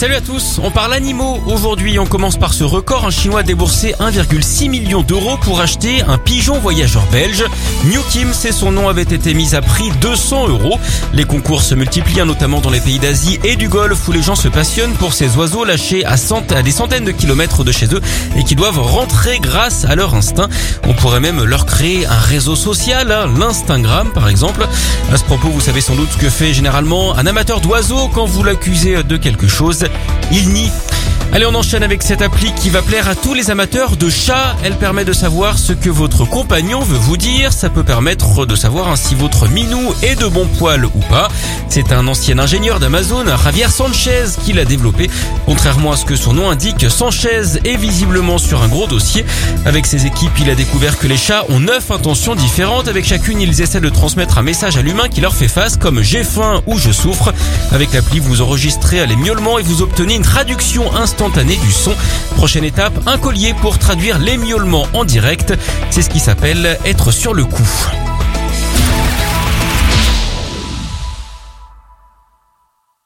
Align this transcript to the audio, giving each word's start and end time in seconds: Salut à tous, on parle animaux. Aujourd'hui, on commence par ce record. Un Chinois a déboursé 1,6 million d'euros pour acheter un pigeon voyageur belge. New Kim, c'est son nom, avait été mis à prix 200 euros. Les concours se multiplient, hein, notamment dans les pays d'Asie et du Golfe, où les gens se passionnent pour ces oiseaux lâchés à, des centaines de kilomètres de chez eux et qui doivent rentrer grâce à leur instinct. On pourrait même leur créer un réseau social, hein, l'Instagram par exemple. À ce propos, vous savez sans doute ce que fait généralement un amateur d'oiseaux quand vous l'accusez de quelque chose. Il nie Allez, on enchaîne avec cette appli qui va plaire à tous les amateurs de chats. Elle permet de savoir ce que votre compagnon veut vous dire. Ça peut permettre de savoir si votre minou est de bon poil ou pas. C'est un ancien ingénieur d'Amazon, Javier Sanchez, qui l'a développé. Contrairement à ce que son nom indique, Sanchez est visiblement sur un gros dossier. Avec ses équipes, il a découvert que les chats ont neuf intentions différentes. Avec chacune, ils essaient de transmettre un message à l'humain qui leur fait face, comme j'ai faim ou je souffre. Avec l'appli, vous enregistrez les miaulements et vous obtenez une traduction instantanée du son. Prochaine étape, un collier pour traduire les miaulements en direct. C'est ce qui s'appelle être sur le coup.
Salut 0.00 0.14
à 0.14 0.22
tous, 0.22 0.58
on 0.64 0.70
parle 0.70 0.94
animaux. 0.94 1.42
Aujourd'hui, 1.44 1.98
on 1.98 2.06
commence 2.06 2.38
par 2.38 2.54
ce 2.54 2.64
record. 2.64 3.04
Un 3.04 3.10
Chinois 3.10 3.40
a 3.40 3.42
déboursé 3.42 3.94
1,6 4.00 4.70
million 4.70 5.02
d'euros 5.02 5.36
pour 5.42 5.60
acheter 5.60 6.00
un 6.08 6.16
pigeon 6.16 6.58
voyageur 6.58 7.04
belge. 7.12 7.44
New 7.84 8.00
Kim, 8.10 8.30
c'est 8.32 8.50
son 8.50 8.72
nom, 8.72 8.88
avait 8.88 9.02
été 9.02 9.34
mis 9.34 9.54
à 9.54 9.60
prix 9.60 9.90
200 10.00 10.48
euros. 10.48 10.78
Les 11.12 11.24
concours 11.24 11.60
se 11.60 11.74
multiplient, 11.74 12.22
hein, 12.22 12.24
notamment 12.24 12.62
dans 12.62 12.70
les 12.70 12.80
pays 12.80 12.98
d'Asie 12.98 13.38
et 13.44 13.56
du 13.56 13.68
Golfe, 13.68 14.08
où 14.08 14.12
les 14.12 14.22
gens 14.22 14.36
se 14.36 14.48
passionnent 14.48 14.94
pour 14.94 15.12
ces 15.12 15.36
oiseaux 15.36 15.66
lâchés 15.66 16.02
à, 16.06 16.16
des 16.62 16.70
centaines 16.70 17.04
de 17.04 17.12
kilomètres 17.12 17.62
de 17.62 17.70
chez 17.70 17.94
eux 17.94 18.00
et 18.38 18.44
qui 18.44 18.54
doivent 18.54 18.80
rentrer 18.80 19.38
grâce 19.38 19.84
à 19.84 19.96
leur 19.96 20.14
instinct. 20.14 20.48
On 20.88 20.94
pourrait 20.94 21.20
même 21.20 21.44
leur 21.44 21.66
créer 21.66 22.06
un 22.06 22.18
réseau 22.20 22.56
social, 22.56 23.12
hein, 23.12 23.28
l'Instagram 23.38 24.08
par 24.14 24.30
exemple. 24.30 24.66
À 25.12 25.18
ce 25.18 25.24
propos, 25.24 25.48
vous 25.48 25.60
savez 25.60 25.82
sans 25.82 25.94
doute 25.94 26.08
ce 26.10 26.16
que 26.16 26.30
fait 26.30 26.54
généralement 26.54 27.14
un 27.18 27.26
amateur 27.26 27.60
d'oiseaux 27.60 28.08
quand 28.08 28.24
vous 28.24 28.42
l'accusez 28.42 29.02
de 29.02 29.18
quelque 29.18 29.46
chose. 29.46 29.84
Il 30.30 30.52
nie 30.52 30.70
Allez, 31.32 31.46
on 31.46 31.54
enchaîne 31.54 31.84
avec 31.84 32.02
cette 32.02 32.22
appli 32.22 32.52
qui 32.54 32.70
va 32.70 32.82
plaire 32.82 33.08
à 33.08 33.14
tous 33.14 33.34
les 33.34 33.50
amateurs 33.50 33.96
de 33.96 34.10
chats. 34.10 34.56
Elle 34.64 34.74
permet 34.74 35.04
de 35.04 35.12
savoir 35.12 35.58
ce 35.58 35.72
que 35.72 35.88
votre 35.88 36.24
compagnon 36.24 36.80
veut 36.80 36.98
vous 36.98 37.16
dire. 37.16 37.52
Ça 37.52 37.70
peut 37.70 37.84
permettre 37.84 38.46
de 38.46 38.56
savoir 38.56 38.98
si 38.98 39.14
votre 39.14 39.46
minou 39.46 39.94
est 40.02 40.20
de 40.20 40.26
bon 40.26 40.48
poil 40.58 40.84
ou 40.84 41.00
pas. 41.08 41.28
C'est 41.68 41.92
un 41.92 42.08
ancien 42.08 42.40
ingénieur 42.40 42.80
d'Amazon, 42.80 43.24
Javier 43.44 43.68
Sanchez, 43.68 44.24
qui 44.44 44.52
l'a 44.52 44.64
développé. 44.64 45.08
Contrairement 45.46 45.92
à 45.92 45.96
ce 45.96 46.04
que 46.04 46.16
son 46.16 46.32
nom 46.32 46.50
indique, 46.50 46.90
Sanchez 46.90 47.60
est 47.64 47.76
visiblement 47.76 48.38
sur 48.38 48.62
un 48.62 48.68
gros 48.68 48.88
dossier. 48.88 49.24
Avec 49.64 49.86
ses 49.86 50.06
équipes, 50.06 50.36
il 50.40 50.50
a 50.50 50.56
découvert 50.56 50.98
que 50.98 51.06
les 51.06 51.16
chats 51.16 51.44
ont 51.48 51.60
neuf 51.60 51.92
intentions 51.92 52.34
différentes. 52.34 52.88
Avec 52.88 53.06
chacune, 53.06 53.40
ils 53.40 53.60
essaient 53.62 53.80
de 53.80 53.88
transmettre 53.88 54.38
un 54.38 54.42
message 54.42 54.76
à 54.76 54.82
l'humain 54.82 55.08
qui 55.08 55.20
leur 55.20 55.36
fait 55.36 55.46
face, 55.46 55.76
comme 55.76 56.02
j'ai 56.02 56.24
faim 56.24 56.60
ou 56.66 56.76
je 56.76 56.90
souffre. 56.90 57.32
Avec 57.70 57.92
l'appli, 57.92 58.18
vous 58.18 58.42
enregistrez 58.42 59.06
les 59.06 59.16
miaulements 59.16 59.60
et 59.60 59.62
vous 59.62 59.82
obtenez 59.82 60.16
une 60.16 60.22
traduction 60.22 60.92
instantanée 61.10 61.56
du 61.56 61.72
son. 61.72 61.92
Prochaine 62.36 62.62
étape, 62.62 62.92
un 63.06 63.18
collier 63.18 63.52
pour 63.60 63.78
traduire 63.78 64.18
les 64.18 64.36
miaulements 64.36 64.86
en 64.94 65.04
direct. 65.04 65.52
C'est 65.90 66.02
ce 66.02 66.10
qui 66.10 66.20
s'appelle 66.20 66.78
être 66.84 67.10
sur 67.10 67.34
le 67.34 67.44
coup. 67.44 68.09